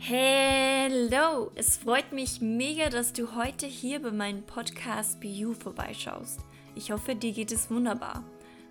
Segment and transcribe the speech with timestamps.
[0.00, 1.50] Hello!
[1.56, 6.38] Es freut mich mega, dass du heute hier bei meinem Podcast You vorbeischaust.
[6.76, 8.22] Ich hoffe, dir geht es wunderbar.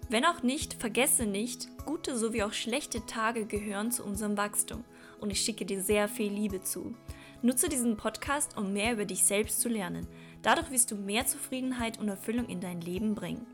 [0.10, 4.86] Wenn auch nicht, vergesse nicht, gute sowie auch schlechte Tage gehören zu unserem Wachstum
[5.20, 6.96] und ich schicke dir sehr viel Liebe zu.
[7.42, 10.08] Nutze diesen Podcast, um mehr über dich selbst zu lernen.
[10.42, 13.46] Dadurch wirst du mehr Zufriedenheit und Erfüllung in dein Leben bringen.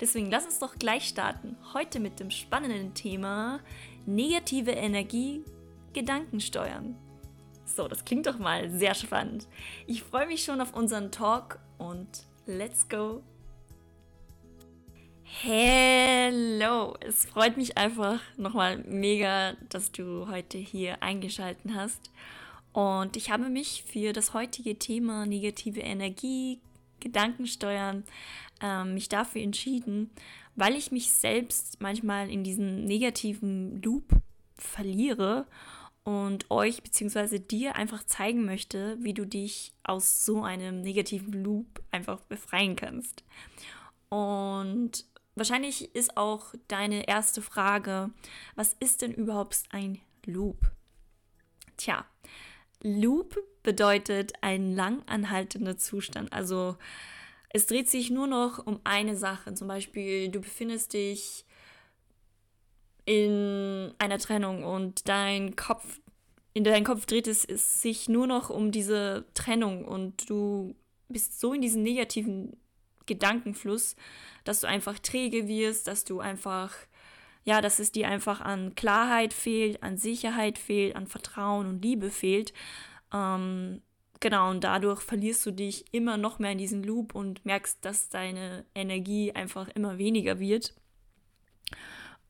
[0.00, 1.56] Deswegen lass uns doch gleich starten.
[1.74, 3.60] Heute mit dem spannenden Thema
[4.04, 5.44] negative Energie
[5.92, 6.96] Gedanken steuern.
[7.74, 9.46] So, das klingt doch mal sehr spannend.
[9.86, 12.08] Ich freue mich schon auf unseren Talk und
[12.46, 13.22] let's go.
[15.22, 22.10] Hello, es freut mich einfach nochmal mega, dass du heute hier eingeschaltet hast.
[22.72, 26.60] Und ich habe mich für das heutige Thema negative Energie,
[26.98, 28.04] Gedankensteuern,
[28.60, 30.10] äh, mich dafür entschieden,
[30.56, 34.04] weil ich mich selbst manchmal in diesen negativen Loop
[34.56, 35.46] verliere
[36.04, 37.38] und euch bzw.
[37.38, 43.24] dir einfach zeigen möchte, wie du dich aus so einem negativen Loop einfach befreien kannst.
[44.08, 48.10] Und wahrscheinlich ist auch deine erste Frage,
[48.54, 50.70] was ist denn überhaupt ein Loop?
[51.76, 52.04] Tja,
[52.82, 56.32] Loop bedeutet ein lang anhaltender Zustand.
[56.32, 56.76] Also
[57.50, 59.54] es dreht sich nur noch um eine Sache.
[59.54, 61.44] Zum Beispiel, du befindest dich
[63.10, 65.98] in einer Trennung und dein Kopf,
[66.54, 70.76] in deinem Kopf dreht es, sich nur noch um diese Trennung und du
[71.08, 72.56] bist so in diesem negativen
[73.06, 73.96] Gedankenfluss,
[74.44, 76.72] dass du einfach träge wirst, dass du einfach,
[77.42, 82.10] ja, dass es dir einfach an Klarheit fehlt, an Sicherheit fehlt, an Vertrauen und Liebe
[82.10, 82.52] fehlt.
[83.12, 83.82] Ähm,
[84.20, 88.08] genau, und dadurch verlierst du dich immer noch mehr in diesen Loop und merkst, dass
[88.08, 90.74] deine Energie einfach immer weniger wird.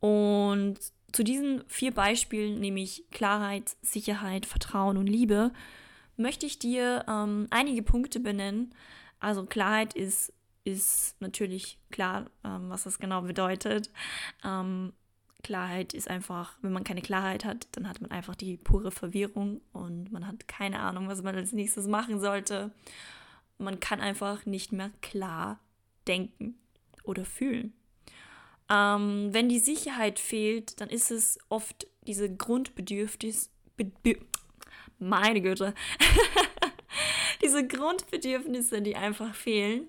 [0.01, 0.79] Und
[1.13, 5.53] zu diesen vier Beispielen, nämlich Klarheit, Sicherheit, Vertrauen und Liebe,
[6.17, 8.75] möchte ich dir ähm, einige Punkte benennen.
[9.19, 10.33] Also Klarheit ist,
[10.65, 13.91] ist natürlich klar, ähm, was das genau bedeutet.
[14.45, 14.93] Ähm,
[15.43, 19.61] Klarheit ist einfach, wenn man keine Klarheit hat, dann hat man einfach die pure Verwirrung
[19.73, 22.71] und man hat keine Ahnung, was man als nächstes machen sollte.
[23.59, 25.59] Man kann einfach nicht mehr klar
[26.07, 26.59] denken
[27.05, 27.73] oder fühlen.
[28.71, 34.19] Ähm, wenn die Sicherheit fehlt, dann ist es oft diese Grundbedürfnis, be, be,
[34.99, 35.75] meine Güte,
[37.43, 39.89] diese Grundbedürfnisse, die einfach fehlen.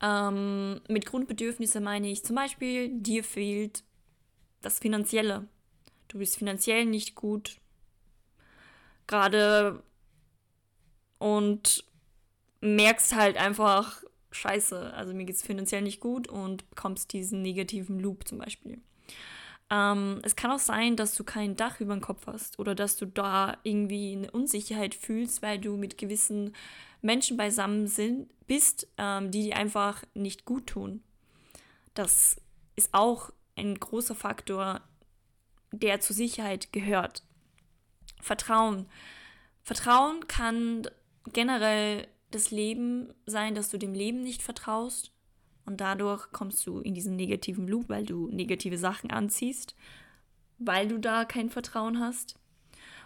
[0.00, 3.84] Ähm, mit Grundbedürfnisse meine ich zum Beispiel, dir fehlt
[4.60, 5.46] das Finanzielle.
[6.08, 7.58] Du bist finanziell nicht gut.
[9.06, 9.82] Gerade
[11.18, 11.84] und
[12.60, 17.98] merkst halt einfach, scheiße, also mir geht es finanziell nicht gut und bekommst diesen negativen
[17.98, 18.80] Loop zum Beispiel.
[19.70, 22.96] Ähm, es kann auch sein, dass du kein Dach über dem Kopf hast oder dass
[22.96, 26.54] du da irgendwie eine Unsicherheit fühlst, weil du mit gewissen
[27.02, 31.02] Menschen beisammen sind, bist, ähm, die dir einfach nicht gut tun.
[31.94, 32.40] Das
[32.76, 34.80] ist auch ein großer Faktor,
[35.72, 37.22] der zur Sicherheit gehört.
[38.20, 38.86] Vertrauen.
[39.62, 40.88] Vertrauen kann
[41.32, 45.12] generell das Leben sein, dass du dem Leben nicht vertraust
[45.64, 49.74] und dadurch kommst du in diesen negativen Loop, weil du negative Sachen anziehst,
[50.58, 52.38] weil du da kein Vertrauen hast.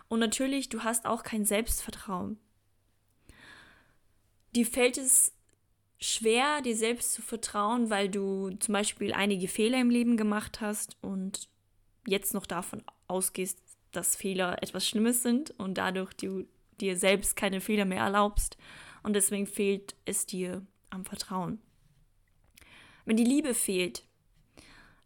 [0.09, 2.39] Und natürlich, du hast auch kein Selbstvertrauen.
[4.55, 5.33] Dir fällt es
[5.99, 10.97] schwer, dir selbst zu vertrauen, weil du zum Beispiel einige Fehler im Leben gemacht hast
[11.01, 11.49] und
[12.07, 13.59] jetzt noch davon ausgehst,
[13.93, 16.47] dass Fehler etwas Schlimmes sind und dadurch du
[16.81, 18.57] dir selbst keine Fehler mehr erlaubst
[19.03, 21.61] und deswegen fehlt es dir am Vertrauen.
[23.05, 24.05] Wenn die Liebe fehlt,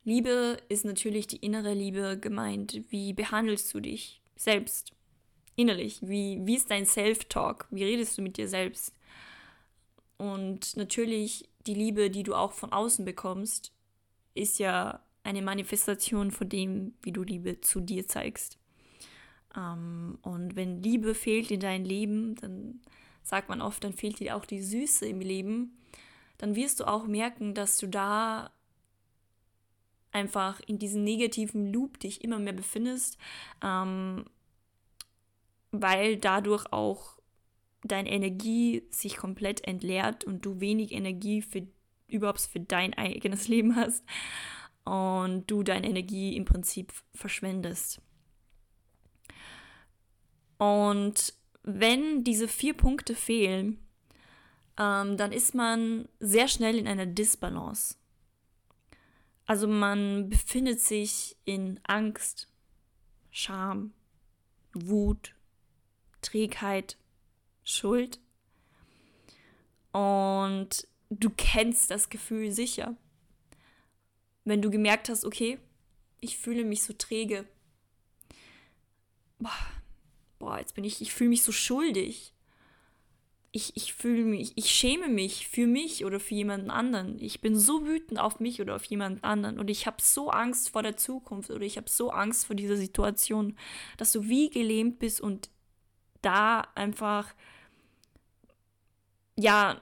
[0.05, 2.85] Liebe ist natürlich die innere Liebe gemeint.
[2.91, 4.93] Wie behandelst du dich selbst
[5.57, 5.99] innerlich?
[6.03, 7.67] Wie, wie ist dein Self-Talk?
[7.71, 8.95] Wie redest du mit dir selbst?
[10.19, 13.73] Und natürlich die Liebe, die du auch von außen bekommst,
[14.35, 18.59] ist ja eine Manifestation von dem, wie du Liebe zu dir zeigst.
[19.57, 22.81] Ähm, und wenn Liebe fehlt in deinem Leben, dann
[23.27, 25.77] sagt man oft, dann fehlt dir auch die Süße im Leben,
[26.39, 28.53] dann wirst du auch merken, dass du da
[30.13, 33.19] einfach in diesem negativen Loop dich immer mehr befindest,
[33.63, 34.25] ähm,
[35.73, 37.19] weil dadurch auch
[37.83, 41.67] deine Energie sich komplett entleert und du wenig Energie für
[42.07, 44.05] überhaupt für dein eigenes Leben hast
[44.85, 48.01] und du deine Energie im Prinzip verschwendest.
[50.59, 51.35] Und
[51.67, 53.79] wenn diese vier Punkte fehlen,
[54.79, 57.97] ähm, dann ist man sehr schnell in einer Disbalance.
[59.47, 62.49] Also man befindet sich in Angst,
[63.31, 63.93] Scham,
[64.75, 65.35] Wut,
[66.23, 66.97] Trägheit,
[67.65, 68.21] Schuld.
[69.93, 72.97] Und du kennst das Gefühl sicher.
[74.45, 75.59] Wenn du gemerkt hast, okay,
[76.21, 77.45] ich fühle mich so träge.
[79.39, 79.76] Boah,
[80.39, 82.33] boah jetzt bin ich, ich fühle mich so schuldig.
[83.53, 87.19] Ich, ich fühle mich, ich schäme mich für mich oder für jemanden anderen.
[87.23, 90.69] Ich bin so wütend auf mich oder auf jemanden anderen und ich habe so Angst
[90.71, 93.57] vor der Zukunft oder ich habe so Angst vor dieser Situation,
[93.97, 95.49] dass du wie gelähmt bist und
[96.21, 97.35] da einfach
[99.39, 99.81] ja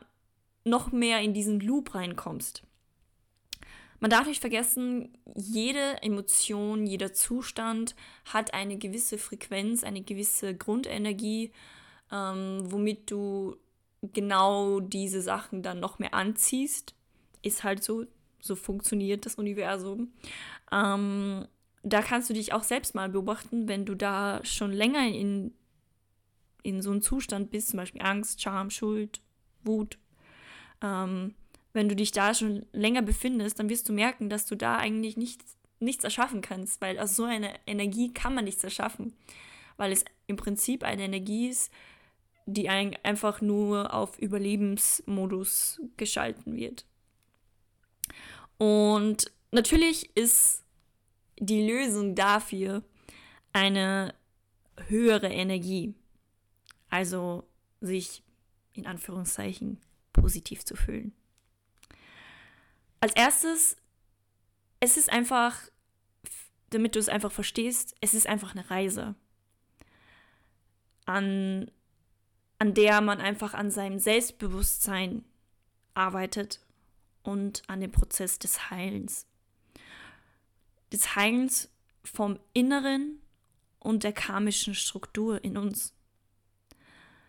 [0.65, 2.63] noch mehr in diesen Loop reinkommst.
[4.05, 7.97] Man darf nicht vergessen, jede Emotion, jeder Zustand
[8.27, 11.53] hat eine gewisse Frequenz, eine gewisse Grundenergie,
[12.13, 13.57] ähm, womit du
[14.03, 16.95] genau diese Sachen dann noch mehr anziehst.
[17.41, 18.05] Ist halt so,
[18.43, 20.13] so funktioniert das Universum.
[20.71, 21.49] Ähm,
[21.83, 25.55] da kannst du dich auch selbst mal beobachten, wenn du da schon länger in,
[26.63, 29.23] in so einem Zustand bist, zum Beispiel Angst, Scham, Schuld,
[29.63, 29.97] Wut.
[30.83, 31.35] Ähm,
[31.75, 35.17] wenn du dich da schon länger befindest, dann wirst du merken, dass du da eigentlich
[35.17, 39.13] nichts, nichts erschaffen kannst, weil aus so einer Energie kann man nichts erschaffen,
[39.77, 41.73] weil es im Prinzip eine Energie ist,
[42.47, 46.87] die ein, einfach nur auf Überlebensmodus geschalten wird.
[48.57, 50.63] Und natürlich ist
[51.41, 52.85] die Lösung dafür
[53.53, 54.15] eine
[54.87, 55.95] höhere Energie,
[56.89, 57.43] also
[57.81, 58.23] sich
[58.75, 59.81] in Anführungszeichen
[60.13, 61.13] positiv zu fühlen.
[63.05, 63.77] Als erstes,
[64.81, 65.59] es ist einfach,
[66.71, 69.15] damit du es einfach verstehst, es ist einfach eine Reise,
[71.05, 71.71] an,
[72.59, 75.23] an der man einfach an seinem Selbstbewusstsein
[75.93, 76.65] arbeitet
[77.23, 79.27] und an dem Prozess des Heilens.
[80.91, 81.69] Des Heilens
[82.05, 83.21] vom Inneren
[83.81, 85.93] und der karmischen Struktur in uns.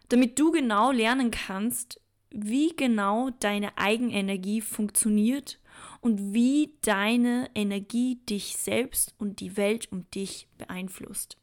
[0.08, 2.00] Damit du genau lernen kannst,
[2.30, 5.60] wie genau deine Eigenenergie funktioniert
[6.06, 11.36] und wie deine Energie dich selbst und die Welt um dich beeinflusst.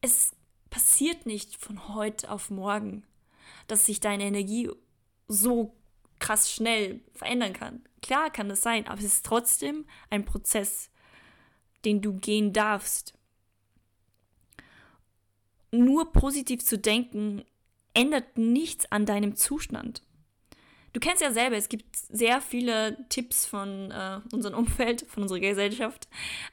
[0.00, 0.34] Es
[0.70, 3.04] passiert nicht von heute auf morgen,
[3.66, 4.70] dass sich deine Energie
[5.28, 5.76] so
[6.18, 7.84] krass schnell verändern kann.
[8.00, 10.88] Klar kann das sein, aber es ist trotzdem ein Prozess,
[11.84, 13.12] den du gehen darfst.
[15.72, 17.44] Nur positiv zu denken
[17.92, 20.00] ändert nichts an deinem Zustand.
[20.92, 25.40] Du kennst ja selber, es gibt sehr viele Tipps von äh, unserem Umfeld, von unserer
[25.40, 26.06] Gesellschaft,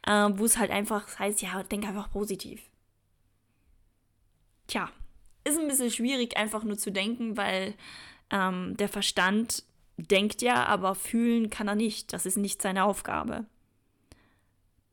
[0.07, 2.61] äh, wo es halt einfach heißt, ja, denk einfach positiv.
[4.67, 4.89] Tja,
[5.43, 7.73] ist ein bisschen schwierig, einfach nur zu denken, weil
[8.29, 9.63] ähm, der Verstand
[9.97, 12.13] denkt ja, aber fühlen kann er nicht.
[12.13, 13.45] Das ist nicht seine Aufgabe.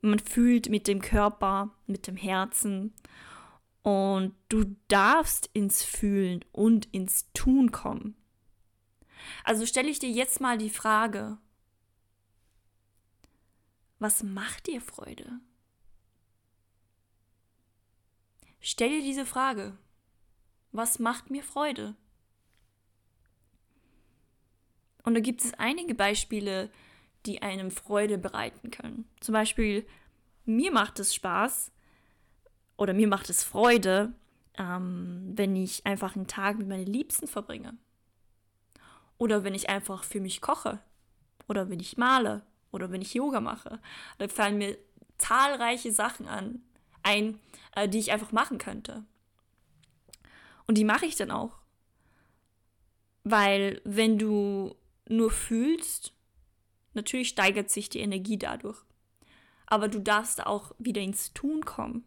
[0.01, 2.93] Man fühlt mit dem Körper, mit dem Herzen
[3.83, 8.15] und du darfst ins Fühlen und ins Tun kommen.
[9.43, 11.37] Also stelle ich dir jetzt mal die Frage,
[13.99, 15.39] was macht dir Freude?
[18.59, 19.77] Stell dir diese Frage.
[20.71, 21.95] Was macht mir Freude?
[25.03, 26.69] Und da gibt es einige Beispiele,
[27.25, 29.07] die einem Freude bereiten können.
[29.21, 29.87] Zum Beispiel,
[30.45, 31.71] mir macht es Spaß
[32.75, 34.13] oder mir macht es Freude,
[34.57, 37.77] ähm, wenn ich einfach einen Tag mit meinen Liebsten verbringe.
[39.17, 40.79] Oder wenn ich einfach für mich koche.
[41.47, 42.43] Oder wenn ich male.
[42.71, 43.79] Oder wenn ich Yoga mache.
[44.17, 44.77] Da fallen mir
[45.17, 46.61] zahlreiche Sachen an,
[47.03, 47.39] ein,
[47.75, 49.03] äh, die ich einfach machen könnte.
[50.67, 51.57] Und die mache ich dann auch.
[53.23, 54.75] Weil wenn du
[55.09, 56.13] nur fühlst,
[56.93, 58.77] natürlich steigert sich die Energie dadurch.
[59.65, 62.05] Aber du darfst auch wieder ins Tun kommen.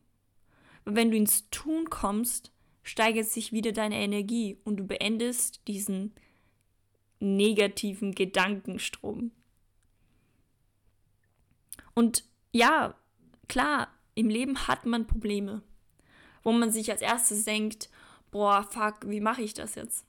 [0.85, 2.53] Wenn du ins Tun kommst,
[2.83, 6.15] steigert sich wieder deine Energie und du beendest diesen
[7.21, 9.31] negativen Gedankenstrom.
[11.95, 12.95] Und ja,
[13.49, 15.63] klar, im Leben hat man Probleme,
[16.43, 17.91] wo man sich als erstes denkt,
[18.31, 20.05] boah, fuck, wie mache ich das jetzt?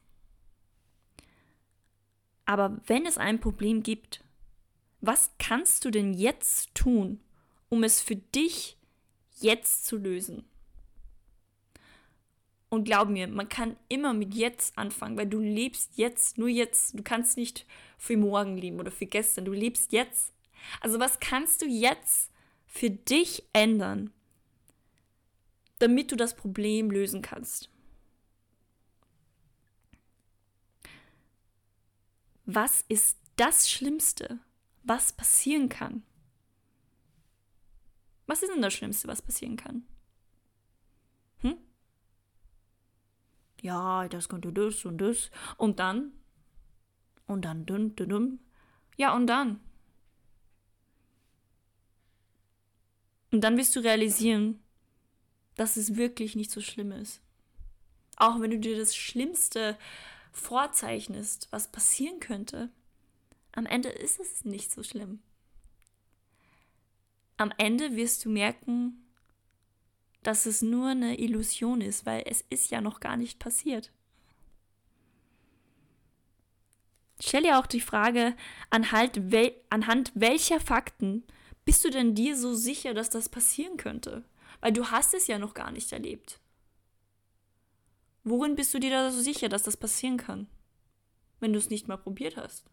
[2.45, 4.23] Aber wenn es ein Problem gibt,
[4.99, 7.19] was kannst du denn jetzt tun,
[7.69, 8.77] um es für dich
[9.39, 10.45] jetzt zu lösen?
[12.73, 16.97] Und glaub mir, man kann immer mit jetzt anfangen, weil du lebst jetzt, nur jetzt.
[16.97, 17.65] Du kannst nicht
[17.97, 19.43] für morgen leben oder für gestern.
[19.43, 20.33] Du lebst jetzt.
[20.79, 22.31] Also was kannst du jetzt
[22.65, 24.13] für dich ändern,
[25.79, 27.69] damit du das Problem lösen kannst?
[32.45, 34.39] Was ist das Schlimmste,
[34.83, 36.03] was passieren kann?
[38.27, 39.85] Was ist denn das Schlimmste, was passieren kann?
[43.61, 45.31] Ja, das könnte das und das.
[45.57, 46.11] Und dann?
[47.27, 48.39] Und dann, dünn, dünn, dünn.
[48.97, 49.59] Ja, und dann?
[53.31, 54.61] Und dann wirst du realisieren,
[55.55, 57.21] dass es wirklich nicht so schlimm ist.
[58.17, 59.77] Auch wenn du dir das Schlimmste
[60.31, 62.69] vorzeichnest, was passieren könnte,
[63.53, 65.19] am Ende ist es nicht so schlimm.
[67.37, 69.00] Am Ende wirst du merken,
[70.23, 73.91] dass es nur eine Illusion ist, weil es ist ja noch gar nicht passiert.
[77.19, 78.35] Stell dir auch die Frage,
[78.69, 81.23] anhand, wel anhand welcher Fakten
[81.65, 84.23] bist du denn dir so sicher, dass das passieren könnte?
[84.59, 86.39] Weil du hast es ja noch gar nicht erlebt.
[88.23, 90.47] Worin bist du dir da so sicher, dass das passieren kann,
[91.39, 92.65] wenn du es nicht mal probiert hast?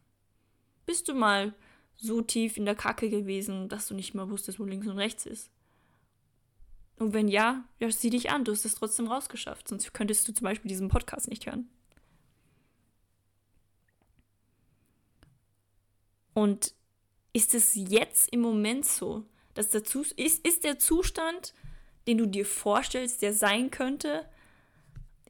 [0.84, 1.54] Bist du mal
[1.96, 5.26] so tief in der Kacke gewesen, dass du nicht mal wusstest, wo links und rechts
[5.26, 5.50] ist?
[6.98, 10.32] Und wenn ja, ja, sieh dich an, du hast es trotzdem rausgeschafft, sonst könntest du
[10.32, 11.68] zum Beispiel diesen Podcast nicht hören.
[16.34, 16.74] Und
[17.32, 19.24] ist es jetzt im Moment so,
[19.54, 19.82] dass der
[20.16, 21.54] ist, ist der Zustand,
[22.06, 24.28] den du dir vorstellst, der sein könnte,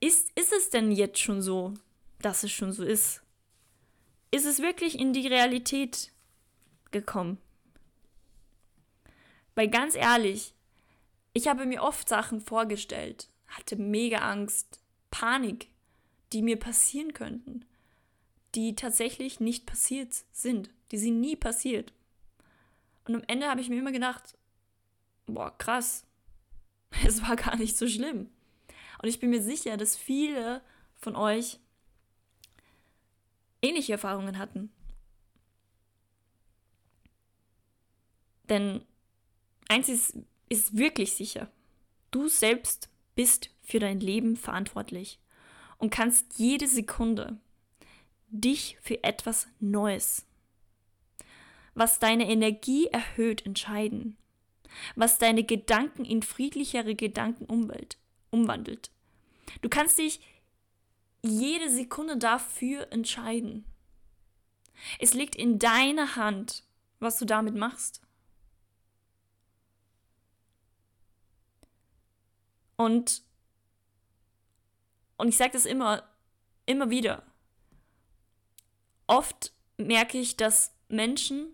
[0.00, 1.74] ist, ist es denn jetzt schon so,
[2.20, 3.22] dass es schon so ist?
[4.30, 6.12] Ist es wirklich in die Realität
[6.90, 7.38] gekommen?
[9.54, 10.54] Weil ganz ehrlich,
[11.38, 14.80] ich habe mir oft Sachen vorgestellt, hatte mega Angst,
[15.12, 15.68] Panik,
[16.32, 17.64] die mir passieren könnten,
[18.56, 21.92] die tatsächlich nicht passiert sind, die sind nie passiert.
[23.04, 24.36] Und am Ende habe ich mir immer gedacht,
[25.26, 26.04] boah, krass,
[27.06, 28.28] es war gar nicht so schlimm.
[29.00, 30.60] Und ich bin mir sicher, dass viele
[30.96, 31.60] von euch
[33.62, 34.72] ähnliche Erfahrungen hatten.
[38.48, 38.84] Denn
[39.68, 40.16] eins ist,
[40.48, 41.50] ist wirklich sicher.
[42.10, 45.18] Du selbst bist für dein Leben verantwortlich
[45.78, 47.38] und kannst jede Sekunde
[48.28, 50.26] dich für etwas Neues,
[51.74, 54.16] was deine Energie erhöht, entscheiden,
[54.96, 57.46] was deine Gedanken in friedlichere Gedanken
[58.30, 58.90] umwandelt.
[59.62, 60.20] Du kannst dich
[61.22, 63.64] jede Sekunde dafür entscheiden.
[64.98, 66.64] Es liegt in deiner Hand,
[67.00, 68.00] was du damit machst.
[72.78, 73.22] Und,
[75.16, 76.04] und ich sage das immer,
[76.64, 77.24] immer wieder.
[79.08, 81.48] Oft merke ich, dass Menschen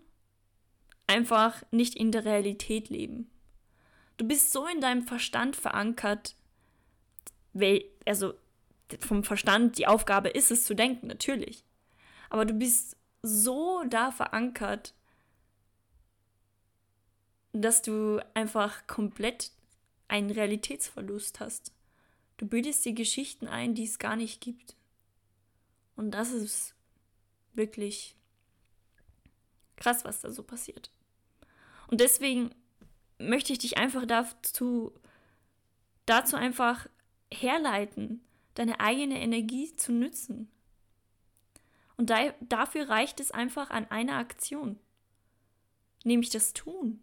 [1.07, 3.29] einfach nicht in der Realität leben.
[4.17, 6.35] Du bist so in deinem Verstand verankert,
[8.05, 8.35] also
[8.99, 11.63] vom Verstand, die Aufgabe ist es zu denken, natürlich.
[12.29, 14.93] Aber du bist so da verankert,
[17.51, 19.51] dass du einfach komplett
[20.07, 21.73] einen Realitätsverlust hast.
[22.37, 24.75] Du bildest dir Geschichten ein, die es gar nicht gibt.
[25.95, 26.75] Und das ist
[27.53, 28.15] wirklich
[29.77, 30.91] krass, was da so passiert.
[31.87, 32.53] Und deswegen
[33.17, 34.93] möchte ich dich einfach dazu,
[36.05, 36.87] dazu einfach
[37.31, 38.21] herleiten,
[38.55, 40.49] deine eigene Energie zu nützen.
[41.97, 44.79] Und da, dafür reicht es einfach an einer Aktion,
[46.03, 47.01] nämlich das Tun.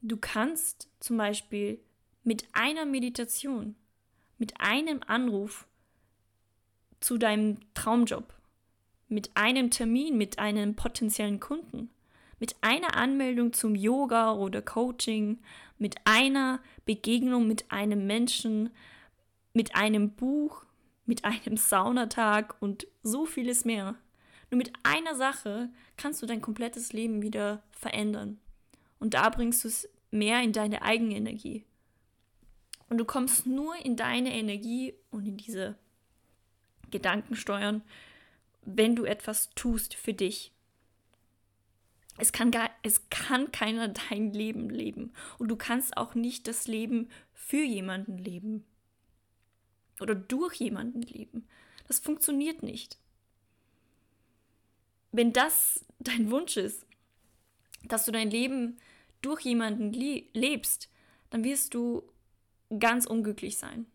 [0.00, 1.80] Du kannst zum Beispiel
[2.22, 3.74] mit einer Meditation,
[4.38, 5.66] mit einem Anruf
[7.00, 8.32] zu deinem Traumjob,
[9.08, 11.90] mit einem Termin mit einem potenziellen Kunden,
[12.38, 15.38] mit einer Anmeldung zum Yoga oder Coaching,
[15.78, 18.70] mit einer Begegnung mit einem Menschen,
[19.52, 20.64] mit einem Buch,
[21.06, 23.94] mit einem Saunatag und so vieles mehr.
[24.50, 28.38] Nur mit einer Sache kannst du dein komplettes Leben wieder verändern.
[28.98, 31.64] Und da bringst du es mehr in deine eigene Energie.
[32.88, 35.76] Und du kommst nur in deine Energie und in diese
[36.90, 37.82] Gedanken steuern,
[38.62, 40.52] wenn du etwas tust für dich.
[42.16, 45.12] Es kann, gar, es kann keiner dein Leben leben.
[45.38, 48.64] Und du kannst auch nicht das Leben für jemanden leben.
[50.00, 51.46] Oder durch jemanden leben.
[51.86, 52.98] Das funktioniert nicht.
[55.12, 56.86] Wenn das dein Wunsch ist,
[57.84, 58.78] dass du dein Leben
[59.22, 60.88] durch jemanden lebst,
[61.30, 62.02] dann wirst du
[62.78, 63.86] ganz unglücklich sein.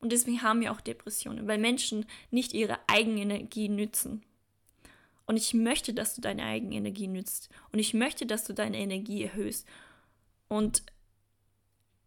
[0.00, 4.22] Und deswegen haben wir auch Depressionen, weil Menschen nicht ihre Eigenenergie nützen.
[5.26, 7.48] Und ich möchte, dass du deine Eigenenergie nützt.
[7.72, 9.66] Und ich möchte, dass du deine Energie erhöhst.
[10.48, 10.82] Und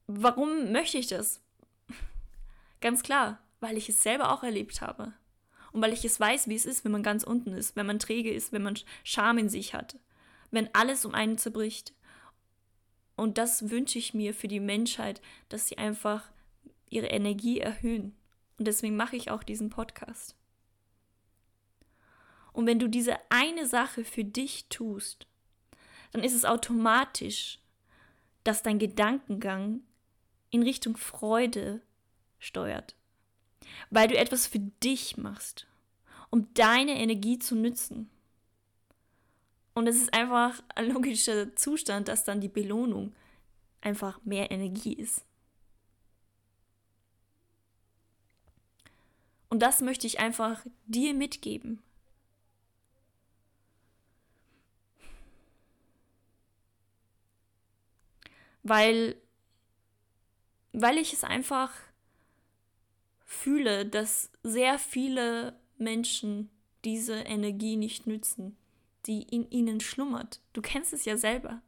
[0.05, 1.41] warum möchte ich das?
[2.81, 5.13] Ganz klar, weil ich es selber auch erlebt habe.
[5.71, 8.00] Und weil ich es weiß, wie es ist, wenn man ganz unten ist, wenn man
[8.00, 9.97] träge ist, wenn man Scham in sich hat.
[10.51, 11.93] Wenn alles um einen zerbricht.
[13.15, 16.29] Und das wünsche ich mir für die Menschheit, dass sie einfach
[16.89, 18.15] ihre Energie erhöhen.
[18.57, 20.35] Und deswegen mache ich auch diesen Podcast.
[22.53, 25.27] Und wenn du diese eine Sache für dich tust,
[26.11, 27.59] dann ist es automatisch,
[28.43, 29.81] dass dein Gedankengang
[30.49, 31.81] in Richtung Freude
[32.39, 32.95] steuert.
[33.89, 35.67] Weil du etwas für dich machst,
[36.29, 38.09] um deine Energie zu nützen.
[39.77, 43.13] Und es ist einfach ein logischer Zustand, dass dann die Belohnung
[43.79, 45.24] einfach mehr Energie ist.
[49.50, 51.84] Und das möchte ich einfach dir mitgeben.
[58.63, 59.15] Weil,
[60.74, 61.72] weil ich es einfach
[63.25, 66.50] fühle, dass sehr viele Menschen
[66.84, 68.57] diese Energie nicht nützen,
[69.07, 70.39] die in ihnen schlummert.
[70.53, 71.61] Du kennst es ja selber.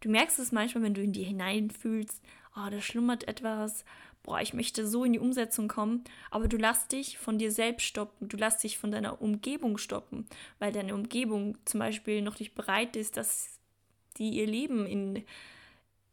[0.00, 2.22] Du merkst es manchmal, wenn du in dir hineinfühlst,
[2.56, 3.84] oh, da schlummert etwas,
[4.22, 7.86] boah, ich möchte so in die Umsetzung kommen, aber du lässt dich von dir selbst
[7.86, 10.26] stoppen, du lässt dich von deiner Umgebung stoppen,
[10.58, 13.58] weil deine Umgebung zum Beispiel noch nicht bereit ist, dass
[14.18, 15.24] die ihr Leben in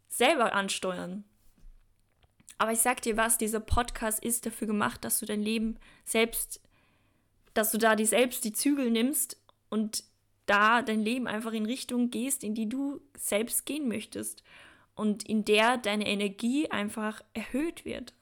[0.08, 1.24] selber ansteuern.
[2.58, 6.62] Aber ich sag dir was, dieser Podcast ist dafür gemacht, dass du dein Leben selbst,
[7.54, 9.38] dass du da die selbst die Zügel nimmst
[9.70, 10.04] und
[10.50, 14.44] da dein Leben einfach in Richtung gehst, in die du selbst gehen möchtest
[14.96, 18.14] und in der deine Energie einfach erhöht wird.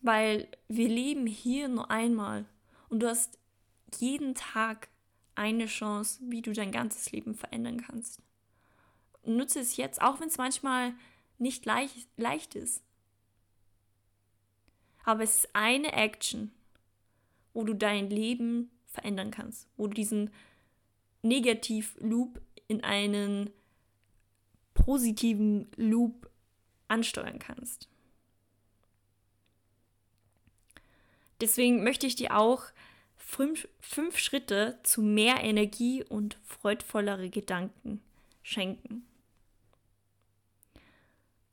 [0.00, 2.46] Weil wir leben hier nur einmal
[2.88, 3.38] und du hast
[3.98, 4.88] jeden Tag
[5.34, 8.20] eine Chance, wie du dein ganzes Leben verändern kannst.
[9.24, 10.94] Nutze es jetzt, auch wenn es manchmal
[11.38, 12.82] nicht leicht, leicht ist.
[15.04, 16.52] Aber es ist eine Action,
[17.52, 20.30] wo du dein Leben verändern kannst, wo du diesen
[21.22, 23.50] Negativ-Loop in einen
[24.74, 26.30] positiven Loop
[26.88, 27.88] ansteuern kannst.
[31.40, 32.64] Deswegen möchte ich dir auch
[33.16, 38.00] fünf, fünf Schritte zu mehr Energie und freudvollere Gedanken
[38.42, 39.06] schenken.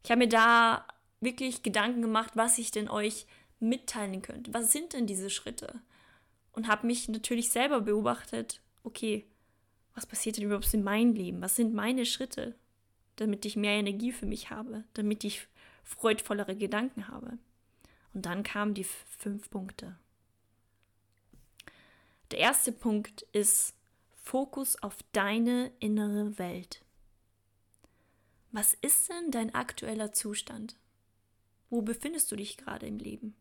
[0.04, 0.88] Ich habe mir da
[1.21, 3.25] wirklich Gedanken gemacht, was ich denn euch
[3.60, 4.54] mitteilen könnte.
[4.54, 5.82] Was sind denn diese Schritte?
[6.60, 9.26] Und habe mich natürlich selber beobachtet, okay,
[9.95, 11.41] was passiert denn überhaupt in meinem Leben?
[11.41, 12.54] Was sind meine Schritte,
[13.15, 15.48] damit ich mehr Energie für mich habe, damit ich
[15.86, 17.38] freudvollere Gedanken habe?
[18.13, 19.98] Und dann kamen die fünf Punkte.
[22.32, 23.74] Der erste Punkt ist
[24.22, 26.84] Fokus auf deine innere Welt.
[28.52, 30.76] Was ist denn dein aktueller Zustand?
[31.69, 33.34] Wo befindest du dich gerade im Leben?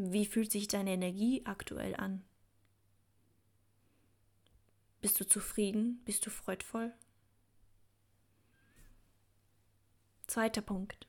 [0.00, 2.22] Wie fühlt sich deine Energie aktuell an?
[5.00, 6.00] Bist du zufrieden?
[6.04, 6.92] Bist du freudvoll?
[10.28, 11.08] Zweiter Punkt.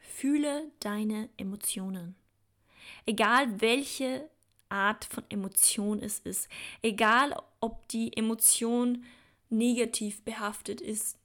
[0.00, 2.16] Fühle deine Emotionen.
[3.06, 4.28] Egal welche
[4.68, 6.48] Art von Emotion es ist,
[6.82, 9.04] egal ob die Emotion
[9.50, 11.16] negativ behaftet ist,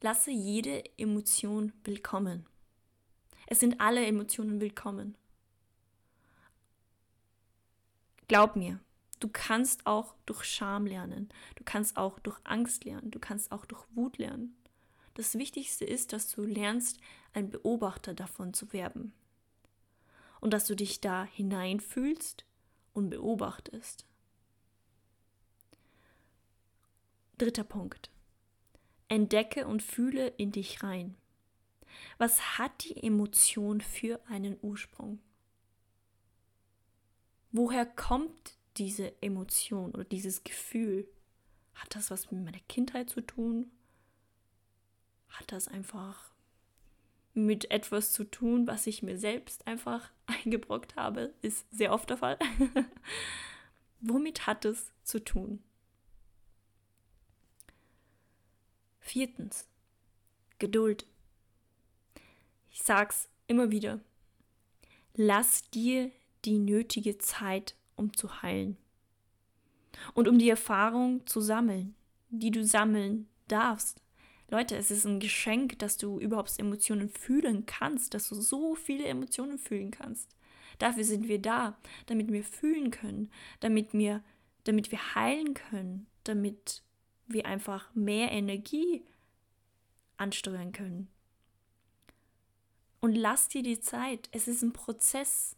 [0.00, 2.44] lasse jede Emotion willkommen.
[3.46, 5.16] Es sind alle Emotionen willkommen.
[8.30, 8.78] Glaub mir,
[9.18, 11.30] du kannst auch durch Scham lernen.
[11.56, 13.10] Du kannst auch durch Angst lernen.
[13.10, 14.56] Du kannst auch durch Wut lernen.
[15.14, 17.00] Das Wichtigste ist, dass du lernst,
[17.32, 19.12] ein Beobachter davon zu werden.
[20.40, 22.44] Und dass du dich da hineinfühlst
[22.92, 24.06] und beobachtest.
[27.36, 28.12] Dritter Punkt.
[29.08, 31.16] Entdecke und fühle in dich rein.
[32.18, 35.18] Was hat die Emotion für einen Ursprung?
[37.52, 41.08] Woher kommt diese Emotion oder dieses Gefühl?
[41.74, 43.70] Hat das was mit meiner Kindheit zu tun?
[45.28, 46.30] Hat das einfach
[47.34, 51.34] mit etwas zu tun, was ich mir selbst einfach eingebrockt habe?
[51.42, 52.38] Ist sehr oft der Fall.
[54.00, 55.62] Womit hat es zu tun?
[59.00, 59.66] Viertens,
[60.58, 61.06] Geduld.
[62.70, 63.98] Ich sag's immer wieder.
[65.14, 66.12] Lass dir
[66.44, 68.76] die nötige Zeit, um zu heilen.
[70.14, 71.94] Und um die Erfahrung zu sammeln,
[72.30, 74.00] die du sammeln darfst.
[74.48, 79.04] Leute, es ist ein Geschenk, dass du überhaupt Emotionen fühlen kannst, dass du so viele
[79.04, 80.34] Emotionen fühlen kannst.
[80.78, 81.76] Dafür sind wir da,
[82.06, 84.24] damit wir fühlen können, damit wir,
[84.64, 86.82] damit wir heilen können, damit
[87.28, 89.04] wir einfach mehr Energie
[90.16, 91.08] ansteuern können.
[93.00, 94.28] Und lass dir die Zeit.
[94.32, 95.56] Es ist ein Prozess.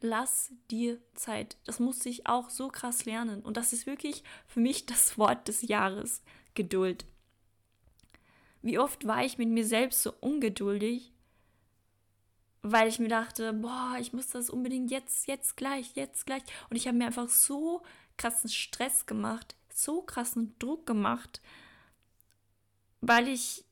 [0.00, 1.56] Lass dir Zeit.
[1.64, 3.42] Das muss ich auch so krass lernen.
[3.42, 6.22] Und das ist wirklich für mich das Wort des Jahres,
[6.54, 7.04] Geduld.
[8.62, 11.12] Wie oft war ich mit mir selbst so ungeduldig,
[12.62, 16.42] weil ich mir dachte, boah, ich muss das unbedingt jetzt, jetzt gleich, jetzt gleich.
[16.68, 17.82] Und ich habe mir einfach so
[18.16, 21.40] krassen Stress gemacht, so krassen Druck gemacht,
[23.00, 23.64] weil ich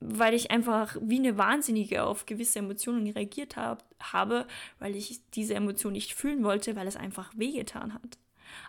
[0.00, 4.46] weil ich einfach wie eine Wahnsinnige auf gewisse Emotionen reagiert hab, habe,
[4.78, 8.18] weil ich diese Emotion nicht fühlen wollte, weil es einfach wehgetan hat.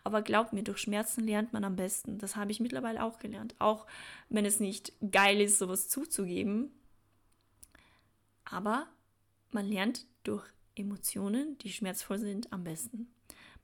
[0.03, 2.17] Aber glaubt mir, durch Schmerzen lernt man am besten.
[2.19, 3.55] Das habe ich mittlerweile auch gelernt.
[3.59, 3.87] Auch
[4.29, 6.71] wenn es nicht geil ist, sowas zuzugeben.
[8.45, 8.87] Aber
[9.51, 13.13] man lernt durch Emotionen, die schmerzvoll sind, am besten.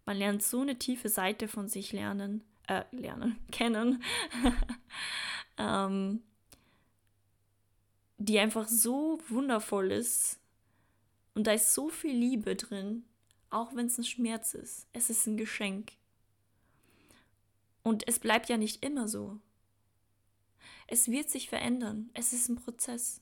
[0.05, 4.01] Man lernt so eine tiefe Seite von sich lernen, äh, lernen, kennen.
[5.57, 6.21] ähm,
[8.17, 10.39] die einfach so wundervoll ist.
[11.33, 13.05] Und da ist so viel Liebe drin,
[13.49, 14.87] auch wenn es ein Schmerz ist.
[14.93, 15.93] Es ist ein Geschenk.
[17.83, 19.39] Und es bleibt ja nicht immer so.
[20.87, 22.09] Es wird sich verändern.
[22.13, 23.21] Es ist ein Prozess.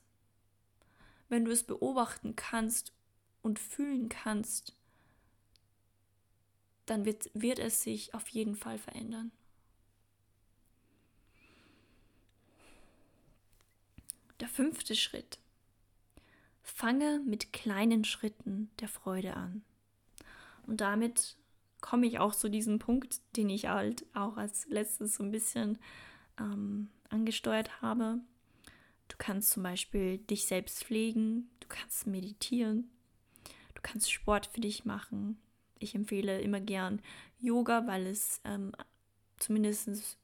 [1.28, 2.92] Wenn du es beobachten kannst
[3.42, 4.74] und fühlen kannst,
[6.86, 9.32] dann wird, wird es sich auf jeden Fall verändern.
[14.40, 15.38] Der fünfte Schritt.
[16.62, 19.62] Fange mit kleinen Schritten der Freude an.
[20.66, 21.36] Und damit
[21.80, 25.78] komme ich auch zu diesem Punkt, den ich halt auch als letztes so ein bisschen
[26.38, 28.18] ähm, angesteuert habe.
[29.08, 32.90] Du kannst zum Beispiel dich selbst pflegen, du kannst meditieren,
[33.74, 35.38] du kannst Sport für dich machen.
[35.78, 37.00] Ich empfehle immer gern
[37.38, 38.72] Yoga, weil es ähm,
[39.38, 40.18] zumindest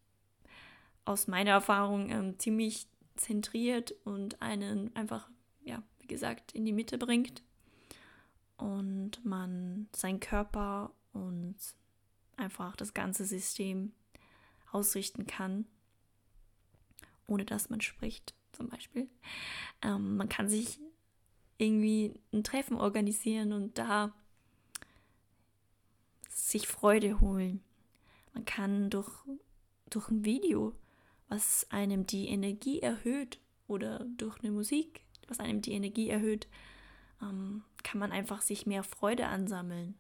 [1.05, 2.87] aus meiner Erfahrung ähm, ziemlich
[3.22, 5.28] zentriert und einen einfach,
[5.64, 7.42] ja, wie gesagt, in die Mitte bringt
[8.56, 11.56] und man seinen Körper und
[12.37, 13.92] einfach das ganze System
[14.70, 15.66] ausrichten kann,
[17.26, 19.08] ohne dass man spricht, zum Beispiel.
[19.82, 20.78] Ähm, man kann sich
[21.58, 24.12] irgendwie ein Treffen organisieren und da
[26.28, 27.62] sich Freude holen.
[28.35, 29.12] Man kann durch,
[29.90, 30.74] durch ein Video
[31.32, 36.46] was einem die Energie erhöht oder durch eine Musik, was einem die Energie erhöht,
[37.22, 39.94] ähm, kann man einfach sich mehr Freude ansammeln,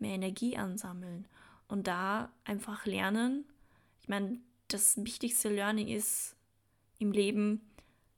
[0.00, 1.28] mehr Energie ansammeln
[1.68, 3.44] und da einfach lernen.
[4.02, 6.34] Ich meine, das wichtigste Learning ist
[6.98, 7.60] im Leben,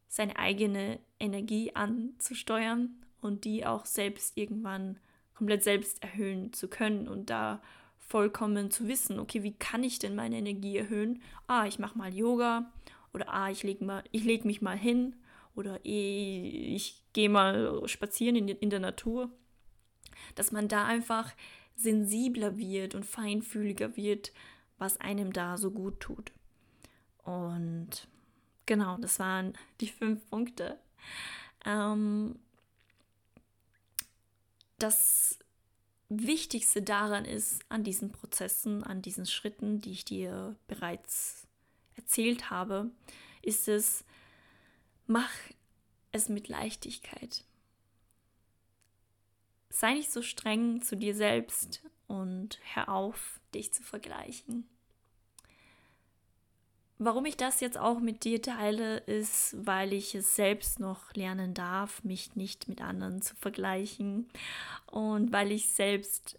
[0.08, 4.98] seine eigene Energie anzusteuern und die auch selbst irgendwann
[5.34, 7.60] komplett selbst erhöhen zu können und da
[7.98, 11.22] vollkommen zu wissen, okay, wie kann ich denn meine Energie erhöhen?
[11.46, 12.72] Ah, ich mache mal Yoga
[13.12, 15.16] oder ah, ich lege leg mich mal hin
[15.54, 19.30] oder eh, ich gehe mal spazieren in, in der Natur.
[20.34, 21.32] Dass man da einfach
[21.76, 24.32] sensibler wird und feinfühliger wird,
[24.78, 26.32] was einem da so gut tut.
[27.24, 28.08] Und
[28.66, 30.78] genau, das waren die fünf Punkte.
[31.64, 32.38] Ähm,
[34.78, 35.38] das
[36.08, 41.46] Wichtigste daran ist, an diesen Prozessen, an diesen Schritten, die ich dir bereits
[41.96, 42.90] erzählt habe,
[43.42, 44.04] ist es,
[45.06, 45.30] mach
[46.12, 47.44] es mit Leichtigkeit.
[49.68, 54.68] Sei nicht so streng zu dir selbst und hör auf, dich zu vergleichen.
[56.98, 61.52] Warum ich das jetzt auch mit dir teile, ist, weil ich es selbst noch lernen
[61.52, 64.28] darf, mich nicht mit anderen zu vergleichen.
[64.86, 66.38] Und weil ich selbst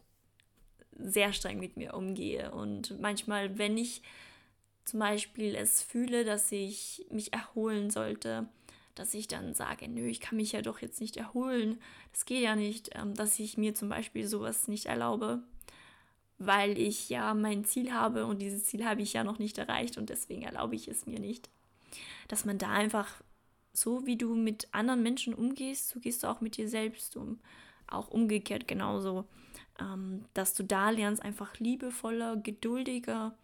[0.97, 2.51] sehr streng mit mir umgehe.
[2.51, 4.01] Und manchmal, wenn ich
[4.83, 8.47] zum Beispiel es fühle, dass ich mich erholen sollte,
[8.95, 11.79] dass ich dann sage, nö, ich kann mich ja doch jetzt nicht erholen,
[12.13, 15.43] das geht ja nicht, ähm, dass ich mir zum Beispiel sowas nicht erlaube,
[16.39, 19.97] weil ich ja mein Ziel habe und dieses Ziel habe ich ja noch nicht erreicht
[19.97, 21.49] und deswegen erlaube ich es mir nicht.
[22.27, 23.21] Dass man da einfach
[23.73, 27.39] so wie du mit anderen Menschen umgehst, so gehst du auch mit dir selbst um.
[27.87, 29.25] Auch umgekehrt genauso.
[29.79, 33.35] Ähm, dass du da lernst, einfach liebevoller, geduldiger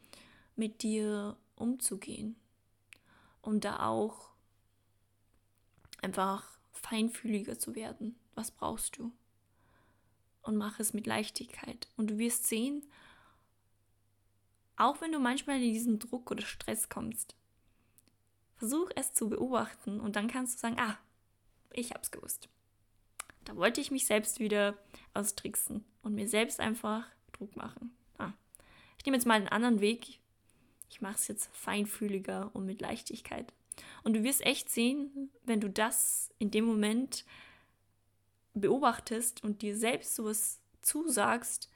[0.55, 2.35] mit dir umzugehen.
[3.41, 4.29] Und da auch
[6.01, 8.15] einfach feinfühliger zu werden.
[8.35, 9.11] Was brauchst du?
[10.43, 11.87] Und mach es mit Leichtigkeit.
[11.97, 12.83] Und du wirst sehen,
[14.75, 17.35] auch wenn du manchmal in diesen Druck oder Stress kommst,
[18.55, 20.97] versuch es zu beobachten und dann kannst du sagen, ah,
[21.71, 22.49] ich hab's gewusst.
[23.45, 24.77] Da wollte ich mich selbst wieder
[25.13, 27.95] austricksen und mir selbst einfach Druck machen.
[28.17, 28.33] Ah,
[28.97, 30.19] ich nehme jetzt mal einen anderen Weg.
[30.89, 33.51] Ich mache es jetzt feinfühliger und mit Leichtigkeit.
[34.03, 37.25] Und du wirst echt sehen, wenn du das in dem Moment
[38.53, 41.69] beobachtest und dir selbst sowas zusagst,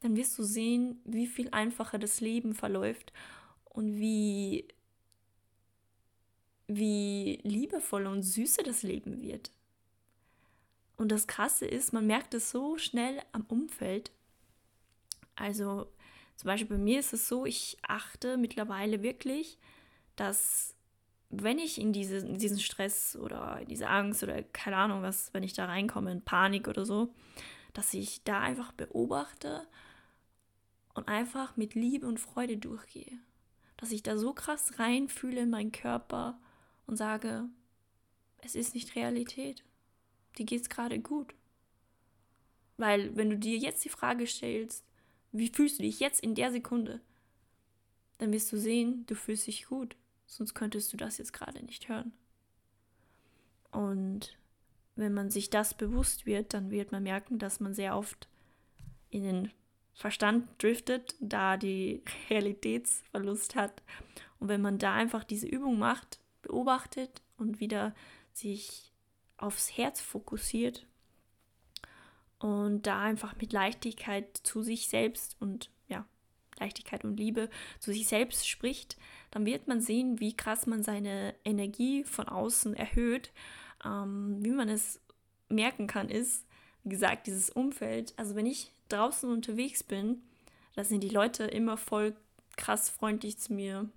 [0.00, 3.12] dann wirst du sehen, wie viel einfacher das Leben verläuft
[3.64, 4.68] und wie,
[6.68, 9.50] wie liebevoll und süßer das Leben wird.
[10.96, 14.12] Und das Krasse ist, man merkt es so schnell am Umfeld.
[15.34, 15.90] Also
[16.36, 19.58] zum Beispiel bei mir ist es so, ich achte mittlerweile wirklich,
[20.14, 20.75] dass
[21.30, 25.32] wenn ich in, diese, in diesen Stress oder in diese Angst oder keine Ahnung was,
[25.34, 27.12] wenn ich da reinkomme in Panik oder so,
[27.72, 29.66] dass ich da einfach beobachte
[30.94, 33.18] und einfach mit Liebe und Freude durchgehe.
[33.76, 36.40] Dass ich da so krass reinfühle in meinen Körper
[36.86, 37.44] und sage,
[38.38, 39.64] es ist nicht Realität.
[40.38, 41.34] Dir geht's gerade gut.
[42.76, 44.84] Weil wenn du dir jetzt die Frage stellst,
[45.32, 47.00] wie fühlst du dich jetzt in der Sekunde,
[48.18, 49.96] dann wirst du sehen, du fühlst dich gut.
[50.26, 52.12] Sonst könntest du das jetzt gerade nicht hören.
[53.70, 54.36] Und
[54.96, 58.28] wenn man sich das bewusst wird, dann wird man merken, dass man sehr oft
[59.10, 59.52] in den
[59.92, 63.82] Verstand driftet, da die Realitätsverlust hat.
[64.38, 67.94] Und wenn man da einfach diese Übung macht, beobachtet und wieder
[68.32, 68.92] sich
[69.38, 70.86] aufs Herz fokussiert
[72.38, 75.70] und da einfach mit Leichtigkeit zu sich selbst und
[76.58, 77.48] Leichtigkeit und Liebe
[77.80, 78.96] zu sich selbst spricht,
[79.30, 83.30] dann wird man sehen, wie krass man seine Energie von außen erhöht.
[83.84, 85.00] Ähm, wie man es
[85.48, 86.46] merken kann, ist,
[86.84, 88.14] wie gesagt, dieses Umfeld.
[88.16, 90.22] Also wenn ich draußen unterwegs bin,
[90.74, 92.14] da sind die Leute immer voll
[92.56, 93.88] krass freundlich zu mir.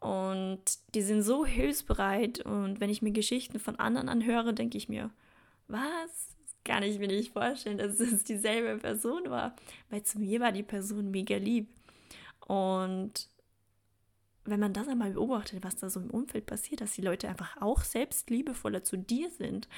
[0.00, 0.62] Und
[0.94, 2.40] die sind so hilfsbereit.
[2.40, 5.10] Und wenn ich mir Geschichten von anderen anhöre, denke ich mir,
[5.68, 6.35] was?
[6.66, 9.54] Kann ich mir nicht vorstellen, dass es dieselbe Person war.
[9.88, 11.68] Weil zu mir war die Person mega lieb.
[12.40, 13.28] Und
[14.44, 17.60] wenn man das einmal beobachtet, was da so im Umfeld passiert, dass die Leute einfach
[17.60, 19.68] auch selbst liebevoller zu dir sind,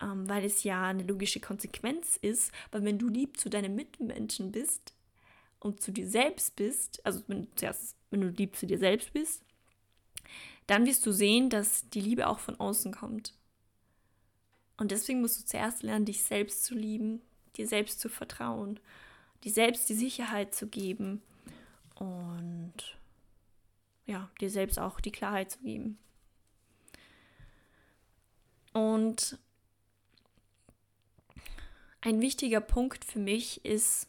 [0.00, 4.50] ähm, weil es ja eine logische Konsequenz ist, weil wenn du lieb zu deinen Mitmenschen
[4.50, 4.94] bist
[5.60, 9.42] und zu dir selbst bist, also wenn, zuerst, wenn du lieb zu dir selbst bist,
[10.66, 13.34] dann wirst du sehen, dass die Liebe auch von außen kommt.
[14.76, 17.20] Und deswegen musst du zuerst lernen, dich selbst zu lieben,
[17.56, 18.80] dir selbst zu vertrauen,
[19.44, 21.22] dir selbst die Sicherheit zu geben
[21.94, 22.74] und
[24.06, 25.98] ja, dir selbst auch die Klarheit zu geben.
[28.72, 29.38] Und
[32.00, 34.08] ein wichtiger Punkt für mich ist,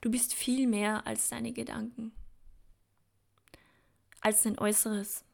[0.00, 2.12] du bist viel mehr als deine Gedanken,
[4.20, 5.25] als dein Äußeres.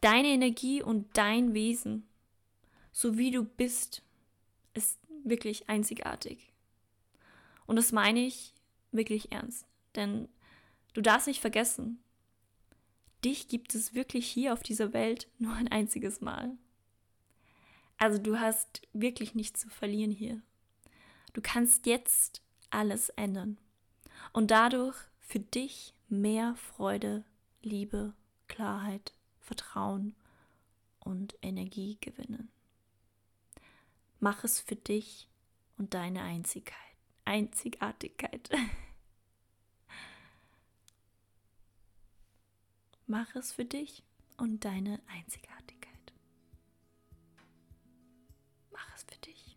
[0.00, 2.06] Deine Energie und dein Wesen,
[2.92, 4.02] so wie du bist,
[4.74, 6.52] ist wirklich einzigartig.
[7.66, 8.54] Und das meine ich
[8.92, 9.66] wirklich ernst.
[9.96, 10.28] Denn
[10.98, 12.02] Du darfst nicht vergessen,
[13.24, 16.56] dich gibt es wirklich hier auf dieser Welt nur ein einziges Mal.
[17.98, 20.42] Also du hast wirklich nichts zu verlieren hier.
[21.34, 23.58] Du kannst jetzt alles ändern
[24.32, 27.24] und dadurch für dich mehr Freude,
[27.62, 28.12] Liebe,
[28.48, 29.12] Klarheit,
[29.48, 30.14] Vertrauen
[31.00, 32.50] und Energie gewinnen.
[34.20, 35.26] Mach es für dich
[35.78, 36.76] und deine Einzigkeit,
[37.24, 38.50] Einzigartigkeit.
[43.06, 44.02] Mach es für dich
[44.36, 46.12] und deine Einzigartigkeit.
[48.70, 49.56] Mach es für dich.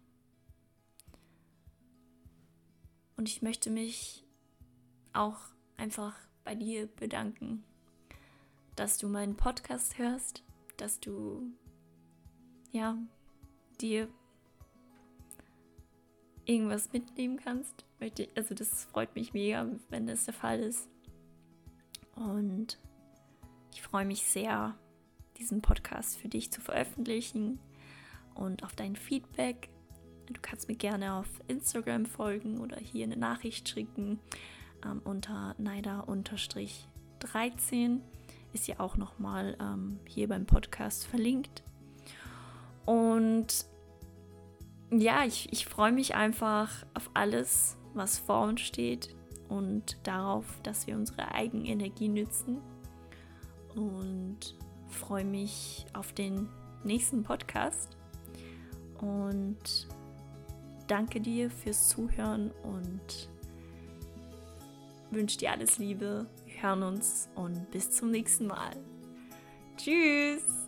[3.17, 4.23] Und ich möchte mich
[5.11, 5.41] auch
[5.75, 7.65] einfach bei dir bedanken,
[8.75, 10.43] dass du meinen Podcast hörst,
[10.77, 11.51] dass du
[12.71, 12.97] ja
[13.79, 14.07] dir
[16.45, 17.85] irgendwas mitnehmen kannst.
[18.35, 20.89] Also das freut mich mega, wenn das der Fall ist.
[22.15, 22.79] Und
[23.73, 24.75] ich freue mich sehr,
[25.37, 27.59] diesen Podcast für dich zu veröffentlichen
[28.35, 29.69] und auf dein Feedback.
[30.27, 34.19] Du kannst mir gerne auf Instagram folgen oder hier eine Nachricht schicken
[34.85, 38.01] ähm, unter Neider-13.
[38.53, 41.63] Ist ja auch nochmal ähm, hier beim Podcast verlinkt.
[42.85, 43.65] Und
[44.91, 49.15] ja, ich, ich freue mich einfach auf alles, was vor uns steht
[49.47, 52.57] und darauf, dass wir unsere Eigenenergie nützen
[53.75, 54.57] und
[54.89, 56.49] freue mich auf den
[56.83, 57.97] nächsten Podcast
[58.99, 59.87] und
[60.87, 63.29] danke dir fürs Zuhören und
[65.09, 66.27] wünsche dir alles Liebe.
[66.61, 68.77] Hören uns und bis zum nächsten Mal.
[69.77, 70.60] Tschüss!